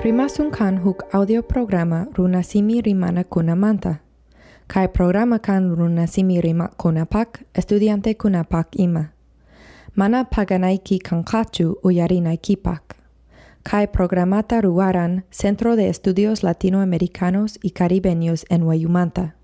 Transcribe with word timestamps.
Rimasun 0.00 0.48
kan 0.50 0.80
huk 0.80 1.04
audio 1.12 1.42
programa 1.42 2.06
runasimi 2.16 2.80
rimana 2.80 3.24
kunamanta. 3.24 4.00
Kai 4.66 4.88
programa 4.88 5.38
kan 5.38 5.76
runasimi 5.76 6.40
rima 6.40 6.68
kunapak 6.80 7.44
estudiante 7.54 8.14
kunapak 8.16 8.80
ima. 8.80 9.12
Mana 9.94 10.24
paganaiki 10.24 10.98
kankachu 11.04 11.76
uyarinaikipak. 11.84 12.96
Kai 13.62 13.86
programata 13.86 14.60
ruaran 14.64 15.22
Centro 15.30 15.76
de 15.76 15.88
Estudios 15.88 16.42
Latinoamericanos 16.42 17.58
y 17.62 17.70
Caribeños 17.70 18.46
en 18.48 18.62
Wayumanta. 18.62 19.34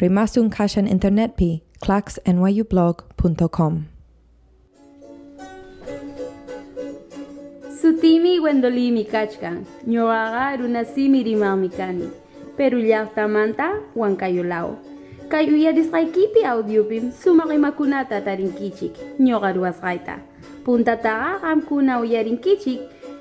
Rimasun 0.00 0.48
kashan 0.48 0.88
internet 0.88 1.36
pi 1.36 1.62
claxnyublog.com. 1.80 3.95
Sutimi 7.86 8.40
wendolimi 8.42 9.04
kachkan, 9.04 9.62
ñoaga 9.86 10.56
runasimi 10.58 11.22
rimamikani, 11.22 12.08
pero 12.56 12.78
llaqtamanta 12.82 13.78
huancayolao. 13.94 14.74
Kay 15.30 15.46
uyarisqaykipi 15.54 16.42
audiopim 16.44 17.12
sumaqimakunata 17.12 18.20
tarinkichik, 18.26 18.94
ñoqa 19.22 19.52
ruwasqayta. 19.54 20.18
Puntataqa 20.64 21.38
qamkuna 21.42 22.00
uyarinkichik, 22.00 22.80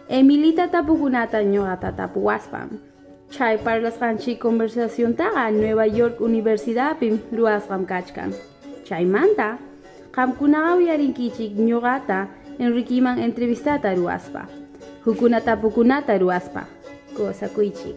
Emilita 0.09 0.67
tapukunata 0.67 1.43
ñoqata 1.43 1.91
tapuwaspam. 1.91 2.69
Chay 3.29 3.57
parlasqanchik 3.61 4.39
conversaciontaqa 4.39 5.51
Nueva 5.51 5.85
York 5.85 6.17
Universidadpim 6.19 7.19
ruwasqam 7.37 7.85
kachkan. 7.85 8.33
Chaymanta, 8.83 9.59
qamkunaqa 10.11 10.73
uyarinkichik 10.77 11.53
ñoqata 11.53 12.27
Enriquiman 12.59 13.19
entrevistata 13.19 13.93
ruaspa. 13.95 14.47
Hukuna 15.05 15.41
tapukunata 15.41 16.17
ruaspa. 16.17 16.65
Kosakuychik. 17.17 17.95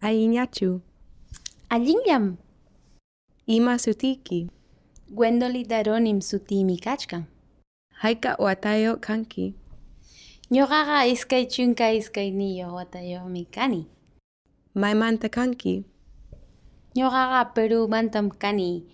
Aiñachu, 0.00 0.80
Allinllam, 1.70 2.36
ima 3.46 3.78
sutiki, 3.78 4.50
Gwendoli 5.10 5.64
daronim 5.64 6.20
sutimi 6.20 6.76
kachkan. 6.78 7.24
haika 7.94 8.36
watayo 8.38 8.96
kanki, 8.96 9.54
Ñoqaqa 10.50 11.06
iskay 11.06 11.46
chunka 11.46 11.92
iskay 11.92 12.30
niyo 12.30 12.74
watayomi 12.74 13.44
kani. 13.44 13.86
maimanta 14.74 15.28
kanki, 15.28 15.84
Ñoqaqa 16.96 17.54
Perumantam 17.54 18.30
kani 18.30 18.84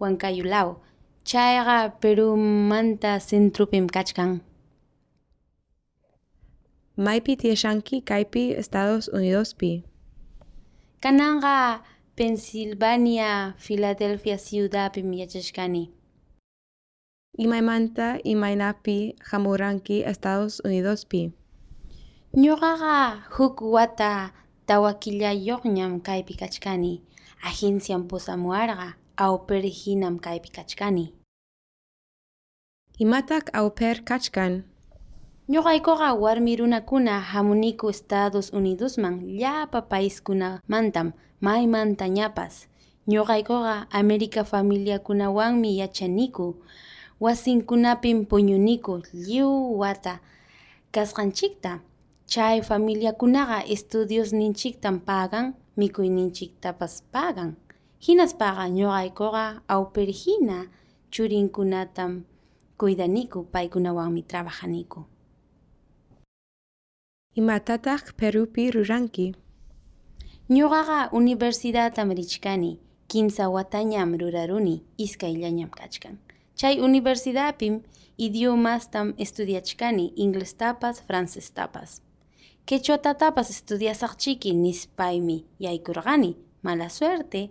Huancayulao. 0.00 0.80
Chayqa 1.24 1.92
Perumanta 2.00 3.20
centrupim 3.20 3.86
kachkan. 3.86 4.40
maipi 6.98 7.36
tieshanki 7.36 8.02
kaipi 8.02 8.50
Estados 8.58 9.08
Unidospi, 9.14 9.84
Kananqa 11.00 11.80
Pennsylvania, 12.16 13.54
Philadelphia 13.56 14.36
ciudadpim 14.36 15.12
yachashkani. 15.12 15.90
imaimanta 17.38 18.18
imainapi 18.24 19.14
hamuranki 19.30 20.02
Estados 20.02 20.60
Unidospi, 20.64 21.32
Ñuqaqa 22.36 23.22
huk 23.36 23.62
wata 23.62 24.32
tawakillayoqñam 24.66 26.02
kaypi 26.02 26.34
kachkani. 26.34 27.02
Agenciam 27.48 28.08
pusamuarqa 28.08 28.96
awperhinam 29.18 30.18
kaypi 30.18 30.48
kachkani. 30.56 31.12
imatak 32.98 33.50
au 33.54 33.70
per 33.70 34.02
kachkan, 34.04 34.64
Ñuqaykuqa 35.48 36.12
warmi 36.12 36.56
runakuna 36.56 37.20
hamuniku 37.20 37.88
Estados 37.88 38.52
Unidosman 38.52 39.24
llapa 39.40 39.80
paiskunamantam 39.90 41.12
maymantañapas. 41.40 42.68
Ñuqaykuqa 43.08 43.86
America 43.90 44.44
familiakunawanmi 44.44 45.70
yachaniku. 45.80 46.46
Wasinkunapim 47.20 48.26
puñuniku 48.30 49.00
lliw 49.12 49.78
wata 49.80 50.20
kasqanchikta. 50.94 51.80
Chay 52.26 52.60
familiakunaqa 52.60 53.58
estudiosninchiktam 53.74 55.00
pagan, 55.00 55.54
mikuyninchiktapas 55.78 56.94
pagan. 57.12 57.56
Hinaspaqa 58.06 58.64
ñuqaykuqa 58.78 59.44
awperhina 59.68 60.58
churinkunatam 61.10 62.12
cuidaniku 62.78 63.38
paykunawanmi 63.52 64.22
trabajaniku. 64.22 65.00
imatatak 67.38 68.14
Perupi 68.18 68.70
ruranki, 68.70 69.34
Ñuqaqa 70.50 71.10
universidadtam 71.12 72.10
richkani, 72.10 72.78
kimsa 73.08 73.44
watañam 73.54 74.16
ruraruni, 74.20 74.82
iskayllañam 74.98 75.70
kachkan. 75.70 76.18
Chay 76.58 76.80
universidadpim 76.80 77.82
idiomastam 78.18 79.14
estudiachkani, 79.18 80.12
inglestapas, 80.16 81.02
francestapas. 81.06 82.02
Quechuatatapas 82.66 83.50
estudiasaqchiki 83.50 84.54
nispaymi 84.54 85.44
yaykurqani, 85.60 86.36
mala 86.62 86.88
suerte. 86.88 87.50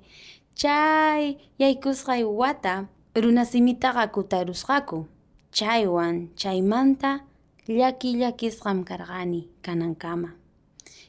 Chay 0.56 1.38
yaykusqay 1.59 2.23
wata 2.23 2.88
runasimitaqa 3.16 4.07
kutarusqaku. 4.12 5.06
Chaywan 5.51 6.29
chaymanta 6.35 7.22
llaki 7.67 8.17
llakisqam 8.19 8.84
karqani 8.84 9.47
kanankama. 9.62 10.29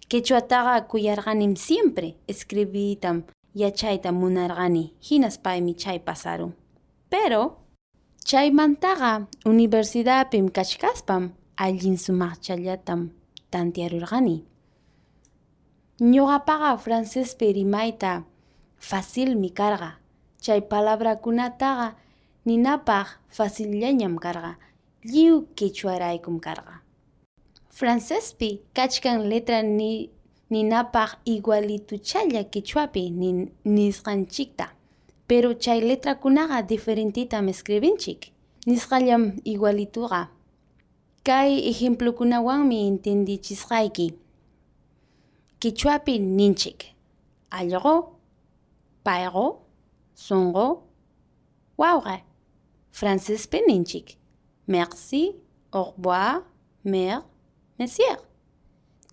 Quechuataqa 0.08 0.88
kuyarqanim 0.88 1.56
siempre 1.56 2.16
escribitam 2.28 3.24
yachayta 3.54 4.12
munarqani 4.12 4.92
hinaspaymi 5.00 5.74
chay 5.76 5.98
pasarun. 5.98 6.52
Pero 7.10 7.58
chaymantaqa 8.24 9.28
universidadpim 9.44 10.48
kachkaspam 10.48 11.32
allin 11.56 11.96
sumaqchallatam 11.96 13.10
tantiarurqani. 13.50 14.47
Ñuqapaqa 16.00 16.78
francespi 16.78 17.52
rimayta 17.52 18.24
facilmi 18.78 19.50
karqa. 19.50 19.98
Chay 20.40 20.60
palabrakunataqa 20.60 21.96
ninapaq 22.46 23.06
facillañam 23.28 24.14
karqa. 24.16 24.58
Lliw 25.02 25.42
quechuaraykum 25.56 26.38
karqa. 26.38 26.82
Francespi 27.70 28.62
kachkan 28.76 29.28
letra 29.28 29.62
ni 29.62 30.10
ninapaq 30.50 31.18
igualituchalla 31.24 32.44
quechuapi 32.44 33.10
nin, 33.10 33.50
nisqanchikta. 33.64 34.66
Pero 35.26 35.54
chay 35.54 35.80
letrakunaqa 35.80 36.62
diferentitam 36.62 37.48
escribinchik. 37.48 38.30
Nisqallam 38.66 39.42
igualituqa. 39.44 40.30
Kay 41.24 41.58
ejemplokunawanmi 41.70 42.86
entendichisqayki. 42.86 44.27
Quechuapi 45.60 46.20
ninchik. 46.20 46.94
Allqu, 47.50 47.94
payqu, 49.04 49.56
sunqu, 50.14 50.66
wawqa. 51.76 52.20
Francespi 52.90 53.58
ninchik. 53.66 54.18
Merci, 54.68 55.34
au 55.72 55.84
revoir, 55.84 56.42
mer, 56.84 57.22
monsieur. 57.78 58.18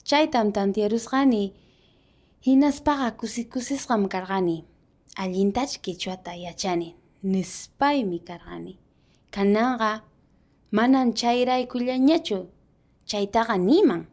Chaytam 0.03 0.51
tantiarusqani 0.51 1.53
hinaspaqa 2.45 3.11
kusikusisqam 3.17 4.07
karqani. 4.07 4.65
Allintach 5.17 5.81
quechuata 5.81 6.35
yachani, 6.35 6.95
nispaymi 7.23 8.19
karqani. 8.19 8.77
Kananqa 9.31 10.03
manam 10.71 11.13
chayraykullañachu, 11.13 12.45
chaytaqa 13.07 13.57
niman. 13.57 14.05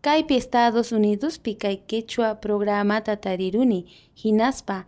Kaypi 0.00 0.36
Estados 0.38 0.92
Unidospi 0.92 1.58
kay 1.58 1.82
quechua 1.88 2.38
programata 2.38 3.16
tariruni 3.18 3.82
hinaspa 4.14 4.86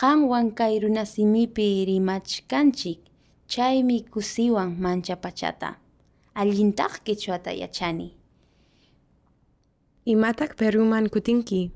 qanwan 0.00 0.56
kay 0.56 0.80
runasimipi 0.80 1.84
rimachkanchik 1.84 2.98
chaymi 3.46 4.08
kusiwan 4.08 4.70
manchapachata. 4.80 5.76
Allintaq 6.34 7.04
quechuata 7.04 7.52
yachani. 7.52 8.14
imatak 10.08 10.56
Peruman 10.56 11.08
kutinki, 11.12 11.70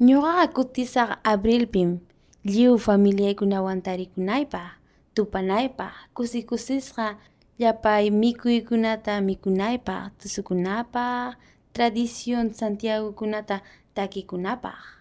Ñuqaqa 0.00 0.46
kutisaq 0.56 1.10
abrilpim 1.32 2.00
lliw 2.48 2.78
familiaykunawan 2.78 3.82
tarikunaypaq, 3.84 4.78
tupanaypaq, 5.14 5.92
kusikusisqa 6.16 7.06
llapay 7.60 8.08
mikuykunata 8.10 9.20
mikunaypaq, 9.20 10.16
tusukunapaq, 10.18 11.36
tradición 11.78 12.50
Santiagokunata 12.54 13.62
takikunapaq. 13.94 14.98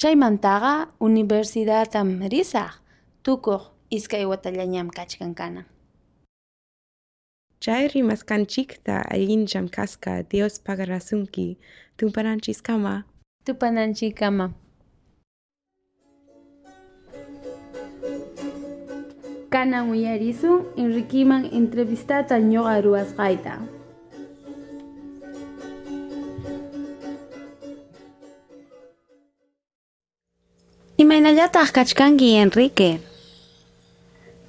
Chaymantaqa 0.00 0.88
universidadtam 1.04 2.08
risaq, 2.32 2.80
tukuq 3.22 3.62
iskay 3.92 4.24
watallañam 4.24 4.88
kachkan 4.88 5.34
kana. 5.36 5.62
Chay 7.60 7.88
rimaskanchikta 7.92 9.04
allincham 9.14 9.68
kaska 9.68 10.24
Dios 10.24 10.58
pagarasunki 10.64 11.58
tumpananchis 12.00 12.62
kama. 12.62 13.04
Tupananchi 13.44 14.16
kama. 14.16 14.54
Kanan 19.52 19.90
uyarisun 19.92 20.64
Enriquiman 20.76 21.44
entrevistata 21.52 22.40
ñoqa 22.40 22.80
ruwasqayta. 22.80 23.81
Imaynallataq 31.02 31.68
kachkanki 31.74 32.28
Enrique? 32.38 33.00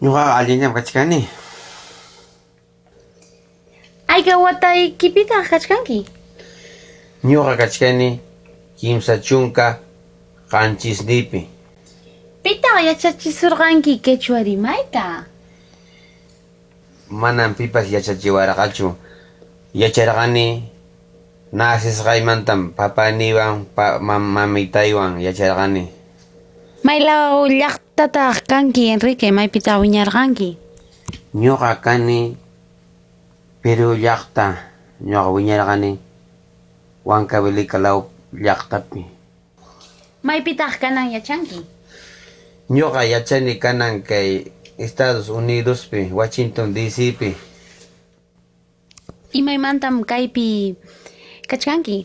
Ñuqa 0.02 0.24
allinñam 0.38 0.74
kachkani. 0.78 1.22
Ayka 4.14 4.38
wataykipitaq 4.38 5.46
kachkanki? 5.50 6.00
Ñuqa 7.26 7.54
kachkani 7.58 8.10
kimsa 8.78 9.18
chunka 9.26 9.80
qanchisnipi. 10.52 11.42
Pitaq 12.44 12.78
yachachisurqanki 12.88 13.94
quechua 14.06 14.44
rimayta? 14.46 15.26
Manan 17.10 17.56
pipas 17.58 17.90
yachachiwarqachu. 17.90 18.94
Yacharqani 19.74 20.48
nasisqaymantam 21.52 22.62
papaniwan 22.78 23.66
pa, 23.76 23.98
mam, 23.98 24.22
mamitaywan 24.36 25.18
yacharqani. 25.18 26.03
Maylaw 26.84 27.48
llaqtataq 27.48 28.44
kanki 28.52 28.84
Enrique 28.92 29.32
maypita 29.32 29.80
wiñarqanki? 29.80 30.50
Ñuqa 31.34 31.72
kani 31.86 32.36
Peru 33.62 33.96
llaqta 33.96 34.46
ñuqa 35.10 35.30
wiñarqani 35.36 35.92
Huancavelica 37.06 37.78
law 37.86 38.00
llaqtapi. 38.44 39.02
Maypitaq 40.28 40.74
kanan 40.82 41.08
yachanki? 41.16 41.60
Ñuqa 42.70 43.02
yachani 43.14 43.54
kanan 43.64 44.04
kay 44.04 44.52
Estados 44.78 45.30
Unidospi, 45.30 46.12
Washington 46.12 46.74
DCpi. 46.76 47.32
Imaymantam 49.40 50.04
kaypi 50.04 50.76
kachkanki? 51.50 51.98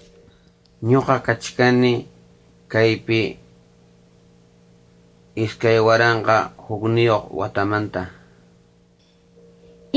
Ñuqa 0.90 1.16
kachkani 1.26 2.06
kaypi 2.68 3.20
iskay 5.44 5.78
waranqa 5.78 6.36
hukniyuq 6.66 7.24
watamanta. 7.30 8.02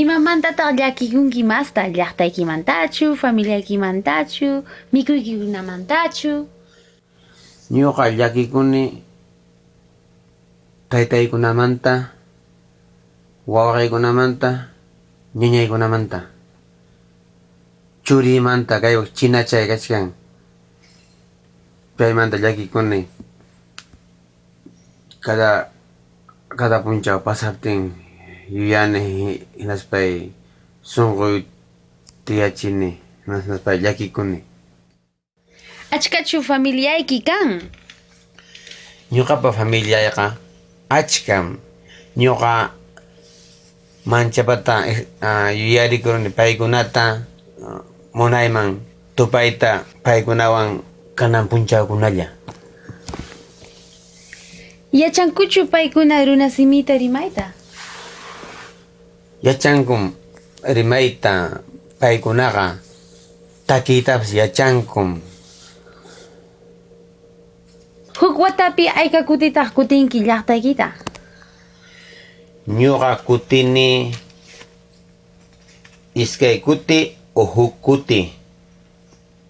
Imamantataq 0.01 0.71
llakikunki 0.77 1.41
masta 1.43 1.81
llaqtaykimantachu, 1.89 3.15
familiaykimantachu, 3.21 4.49
mikuykikunamantachu? 4.93 6.33
Ñuqa 7.75 8.03
llakikuni 8.17 8.83
taytaykunamanta, 10.89 11.93
wawaqaykunamanta, 13.53 14.49
ñañaykunamanta. 15.39 16.19
Churimanta 18.05 18.75
kayuq 18.83 19.07
chinachay 19.17 19.65
kachkan. 19.71 20.05
Paymanta 21.97 22.38
llakikuni 22.43 22.99
cada 25.21 25.69
cada 26.50 26.81
punchaw 26.81 27.21
pasaptin 27.21 27.94
yuyani 28.50 29.38
hinaspay 29.53 30.33
sunquy 30.81 31.45
tiyachini 32.25 32.97
hinaspay 33.25 33.77
llakikuni. 33.77 34.44
Achkachu 35.91 36.41
familiayki 36.44 37.21
kan? 37.21 37.62
Ñuqapa 39.12 39.53
familiayqa 39.53 40.38
achkam 40.89 41.59
ñuqa 42.17 42.71
manchapata 44.06 44.83
uh, 45.21 45.51
yuyarikuruni 45.53 46.29
paykunata 46.29 47.27
uh, 47.62 47.79
munayman 48.17 48.79
tupayta 49.15 49.85
paykunawan 50.03 50.81
kanan 51.15 51.47
punchawkunalla. 51.47 52.27
Yachankuchu 54.91 55.67
paykuna 55.67 56.25
runa 56.25 56.49
simita 56.49 56.97
rimayta? 56.97 57.53
Yachankum 59.43 60.11
rimayta 60.63 61.63
paykunaqa 61.99 62.75
takiytapas 63.67 64.33
yachankum. 64.33 65.21
Huk 68.19 68.35
watapi 68.39 68.89
ayka 68.89 69.23
kutitaq 69.23 69.71
kutinki 69.73 70.19
llaqtaykita? 70.27 70.91
Ñuqa 72.67 73.15
kutini 73.25 74.11
iskay 76.15 76.59
kuti 76.59 77.15
o 77.35 77.45
huk 77.45 77.79
kuti. 77.81 78.33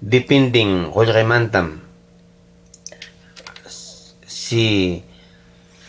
Depending 0.01 0.93
qullqimantam. 0.93 1.81
Si 4.27 5.01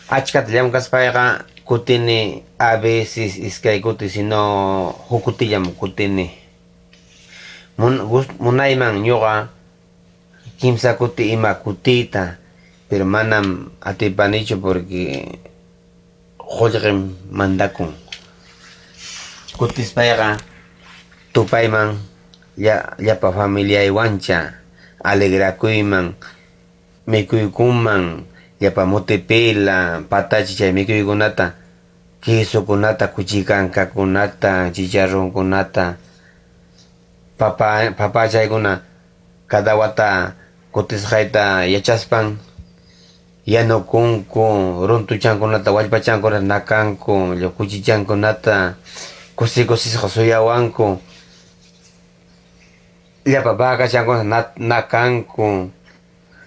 achkata 0.09 0.51
llamkaspayqa 0.51 1.45
kutini 1.65 2.43
a 2.59 2.77
veces 2.77 3.37
iskay 3.37 3.79
kuti 3.79 4.09
sino 4.09 4.89
huk 5.09 5.23
kutillam 5.23 5.71
kutini. 5.75 6.31
Munayman 8.39 9.01
ñuqa 9.01 9.47
kimsa 10.59 10.93
kuti 10.97 11.31
ima 11.33 11.53
kutita 11.55 12.37
pero 12.89 13.05
manam 13.05 13.71
atipanichu 13.81 14.59
porque 14.61 15.39
qullqim 16.37 17.15
mandakun. 17.31 17.95
Kutispayqa 19.57 20.37
tupayman 21.33 21.97
ya 22.57 22.93
llapa 22.99 23.31
familiaywancha 23.33 24.53
alegracuyman 25.03 26.13
mikuykunman 27.07 28.25
llapa 28.63 28.85
mutipila 28.87 30.01
patachi 30.09 30.55
chay 30.55 30.71
mikuykunata 30.71 31.51
quesokunata 32.23 33.07
kuchikankakunata 33.07 34.71
chicharronkunata 34.71 35.95
papa 37.37 37.91
papachaykuna 37.91 38.79
cada 39.47 39.75
wata 39.75 40.31
kutisqayta 40.71 41.65
yachaspan 41.67 42.37
yanukunku 43.45 44.47
runtuchankunata 44.87 45.71
wallpachankunata 45.71 46.45
nakanku 46.47 47.35
kuchichankunata 47.57 48.73
kusi 49.35 49.65
kusisqa 49.65 50.07
suyawanku 50.09 50.99
llapa 53.25 53.53
vakachankunata 53.53 54.51
nakanku 54.57 55.69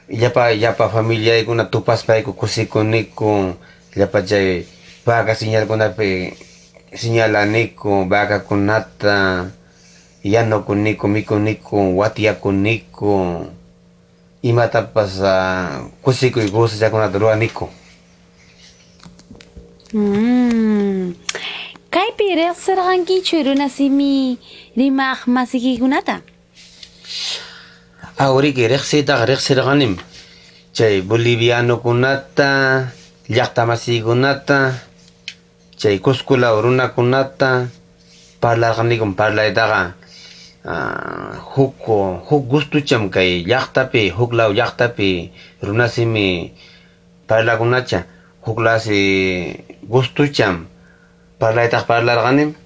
llapa 0.09 0.55
llapa 0.55 0.89
familiaykuna 0.89 1.65
tupaspayku 1.65 2.33
kusikuniku 2.33 3.55
llapa 3.97 4.23
chay 4.23 4.65
vaca 5.07 5.35
señalkunapi 5.35 6.33
señalaniku 6.95 8.05
vacakunata 8.09 9.51
yanukuniku 10.25 11.09
mikuniku 11.09 11.99
watiyakuniku 11.99 13.47
imatapas 14.43 15.21
uh, 15.21 15.87
kusikuy 16.03 16.49
gustachakunata 16.51 17.19
ruwaniku 17.19 17.69
Mm. 19.95 21.15
Kaypi 21.91 22.35
riqsirqankichu 22.35 23.43
runa 23.47 23.69
simi 23.69 24.39
rimaq 24.77 25.27
masikikunata? 25.27 26.21
Awriki 28.17 28.65
riqsitaqa 28.65 29.29
riqsirqanim 29.29 30.01
chay 30.73 31.05
bolivianokunata 31.05 32.49
llaqta 33.29 33.63
masiykunata 33.69 34.73
chay 35.77 36.01
Cusculaw 36.01 36.57
runakunata 36.65 37.69
parlarqanikun 38.41 39.13
parlaytaqa 39.13 39.93
huk 41.53 41.77
huk 42.29 42.43
gustucham 42.49 43.13
kay 43.13 43.45
llaqtapi 43.45 44.09
huklaw 44.09 44.49
llaqtapi 44.57 45.11
runasimi 45.61 46.57
parlakunacha 47.29 48.09
huklasi 48.49 49.61
gustucham 49.93 50.65
parlaytaq 51.39 51.85
parlarqanim 51.85 52.57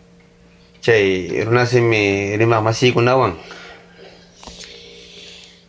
chay 0.78 1.42
runasimi 1.42 2.38
rimaq 2.38 2.62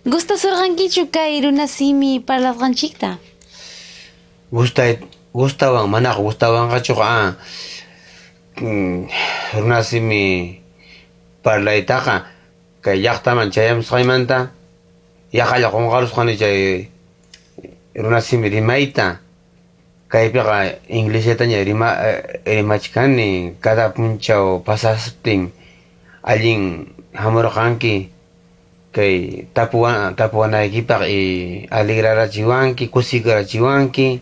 masiykunawan 0.06 0.10
Gustasurqankichu 0.10 1.12
kay 1.12 1.42
runa 1.42 1.68
simi 1.68 2.20
parlarqanchikta? 2.20 3.18
gustay 4.52 5.00
gustawan 5.34 5.90
manaqa 5.90 6.22
gustawanqachuqa 6.22 7.06
ah, 7.06 7.36
mm, 8.60 9.08
runasimi 9.56 10.60
parlaytaqa 11.44 12.26
kay 12.82 13.00
llaqtaman 13.00 13.52
chayamusqaymanta 13.52 14.52
yaqalla 15.32 15.72
qunqarusqani 15.72 16.38
chay 16.38 16.90
runasimi 17.96 18.50
rimayta 18.50 19.20
kaypiqa 20.12 20.84
inglesetaña 20.90 21.64
rima 21.64 21.96
rimachkani 22.46 23.56
cada 23.64 23.94
punchaw 23.96 24.60
pasasptin 24.68 25.52
allin 26.24 26.92
hamurqanki 27.16 28.10
kay 28.92 29.46
tapuwan 29.54 30.16
tapuwanaykipaq 30.16 31.02
y 31.08 31.22
alegrarachiwanki 31.72 32.88
kusikarachiwanki 32.88 34.20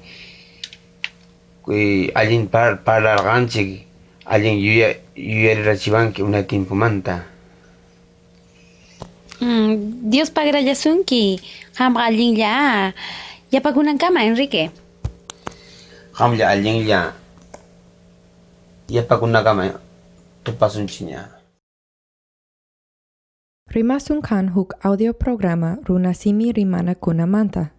y 1.67 2.11
allin 2.15 2.47
par 2.47 2.83
parlarqanchik 2.83 3.85
allin 4.25 4.57
yuya 4.59 4.95
yuyarirachiwanki 5.15 6.21
una 6.23 6.43
tiempumanta 6.43 7.25
Mm, 9.41 10.11
Dios 10.11 10.29
pagrallasunki. 10.35 11.39
Hamqa 11.79 12.03
allinlla. 12.11 12.91
Yapakunankama, 13.51 14.23
Enrique. 14.27 14.69
qamlla 16.11 16.49
allinlla 16.51 17.13
yapakunakama 18.91 19.79
tupasunchiña 20.43 21.38
Rimasun 23.69 24.21
kan 24.21 24.49
huk 24.49 24.73
audio 24.81 25.13
programa 25.13 25.77
runasimi 25.85 26.51
rimana 26.51 26.95
kunamanta. 26.95 27.69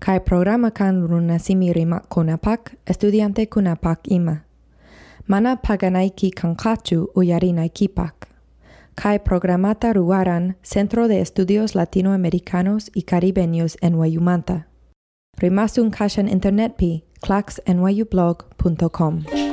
Kai 0.00 0.20
programa 0.20 0.70
kan 0.70 1.08
runasimi 1.08 1.72
rima 1.72 2.00
kunapak 2.08 2.74
estudiante 2.86 3.46
kunapak 3.46 4.10
ima. 4.10 4.36
Mana 5.28 5.56
paganaiki 5.56 6.30
kankachu 6.30 7.10
uyarinaikipak. 7.14 8.28
Kai 8.96 9.18
programata 9.18 9.92
ruaran 9.92 10.54
Centro 10.62 11.08
de 11.08 11.20
Estudios 11.20 11.74
Latinoamericanos 11.74 12.90
y 12.92 13.02
Caribeños 13.02 13.76
en 13.82 13.94
Wayumanta. 13.94 14.66
Rimasun 15.38 15.90
kashan 15.90 16.28
internet 16.28 16.76
pi 16.76 17.04
claxnyublog.com. 17.22 19.49